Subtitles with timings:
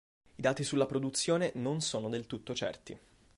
[0.35, 2.99] I dati sulla produzione non sono del tutto certi.